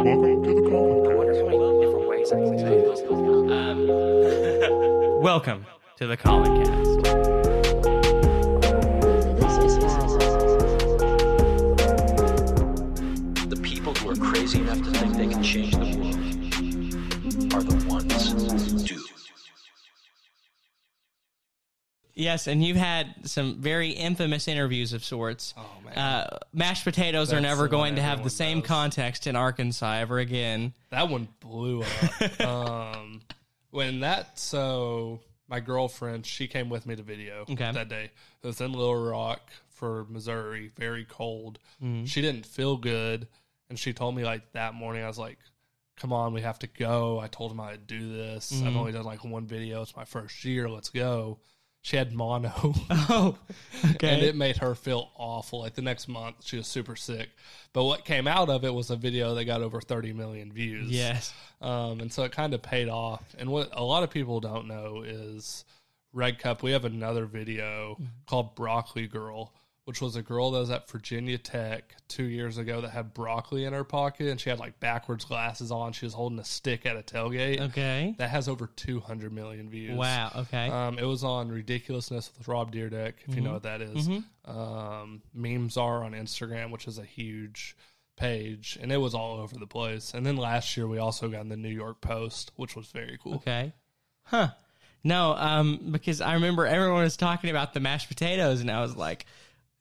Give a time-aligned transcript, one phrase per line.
[5.20, 5.66] Welcome
[5.98, 7.02] to the Colin Cast.
[13.50, 16.16] The people who are crazy enough to think they can change the world
[17.52, 19.04] are the ones who do.
[22.20, 25.54] Yes, and you've had some very infamous interviews of sorts.
[25.56, 25.96] Oh, man.
[25.96, 28.66] Uh, mashed potatoes are never going to have the same knows.
[28.66, 30.74] context in Arkansas ever again.
[30.90, 32.40] That one blew up.
[32.46, 33.22] um,
[33.70, 37.72] when that so my girlfriend she came with me to video Okay.
[37.72, 38.10] that day.
[38.42, 41.58] It was in Little Rock for Missouri, very cold.
[41.82, 42.04] Mm-hmm.
[42.04, 43.28] She didn't feel good,
[43.70, 45.02] and she told me like that morning.
[45.02, 45.38] I was like,
[45.96, 48.52] "Come on, we have to go." I told him I'd do this.
[48.52, 48.68] Mm-hmm.
[48.68, 49.80] I've only done like one video.
[49.80, 50.68] It's my first year.
[50.68, 51.38] Let's go.
[51.82, 52.52] She had mono.
[53.12, 53.36] Oh,
[53.94, 54.08] okay.
[54.14, 55.60] and it made her feel awful.
[55.60, 57.30] Like the next month, she was super sick.
[57.72, 60.90] But what came out of it was a video that got over 30 million views.
[60.90, 61.32] yes.
[61.60, 63.34] Um, and so it kind of paid off.
[63.38, 65.64] And what a lot of people don't know is
[66.12, 66.62] Red Cup.
[66.62, 69.52] We have another video called Broccoli Girl,
[69.90, 73.64] which was a girl that was at Virginia Tech two years ago that had broccoli
[73.64, 75.92] in her pocket, and she had like backwards glasses on.
[75.92, 77.60] She was holding a stick at a tailgate.
[77.60, 78.14] Okay.
[78.16, 79.98] That has over 200 million views.
[79.98, 80.30] Wow.
[80.36, 80.68] Okay.
[80.68, 84.08] Um, it was on Ridiculousness with Rob Dyrdek, if you know what that is.
[84.44, 87.76] Um, memes are on Instagram, which is a huge
[88.14, 90.14] page, and it was all over the place.
[90.14, 93.18] And then last year we also got in the New York Post, which was very
[93.20, 93.34] cool.
[93.34, 93.72] Okay.
[94.22, 94.50] Huh.
[95.02, 98.94] No, um, because I remember everyone was talking about the mashed potatoes, and I was
[98.94, 99.26] like,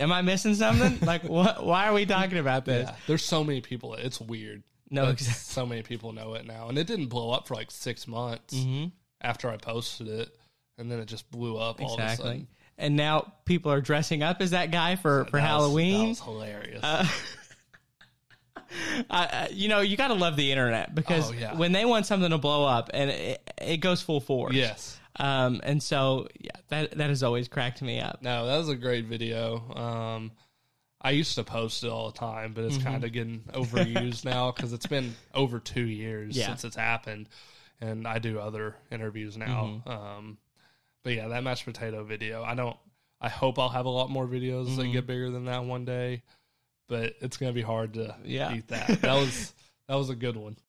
[0.00, 0.98] "Am I missing something?
[1.06, 1.64] like, what?
[1.64, 3.94] Why are we talking about this?" Yeah, there's so many people.
[3.94, 4.62] It's weird.
[4.90, 5.34] No, exactly.
[5.34, 8.54] so many people know it now, and it didn't blow up for like six months
[8.54, 8.88] Mm-hmm.
[9.20, 10.34] after I posted it,
[10.78, 12.26] and then it just blew up all of a Exactly.
[12.26, 12.48] sudden.
[12.78, 16.00] And now people are dressing up as that guy for for That was- Halloween.
[16.00, 16.80] that was hilarious.
[16.84, 17.06] I,
[19.10, 21.54] I, you know, you got to love the internet because Oh, yeah.
[21.56, 24.54] when they want something to blow up, and it, it goes full force.
[24.54, 24.98] yes.
[25.20, 28.22] Um, and so yeah, that that has always cracked me up.
[28.22, 29.58] No, that was a great video.
[29.74, 30.32] Um,
[31.00, 32.86] I used to post it all the time, but it's Mm-hmm.
[32.88, 36.46] kind of getting overused now because it's been over two years Yeah.
[36.46, 37.28] since it's happened,
[37.80, 39.82] and I do other interviews now.
[39.86, 39.90] Mm-hmm.
[39.90, 40.38] Um,
[41.02, 42.42] but yeah, that mashed potato video.
[42.42, 42.76] I don't.
[43.20, 44.76] I hope I'll have a lot more videos Mm-hmm.
[44.76, 46.22] that get bigger than that one day,
[46.88, 48.52] but it's gonna be hard to Yeah.
[48.54, 49.02] beat that.
[49.02, 49.52] That was
[49.88, 50.56] that was a good one.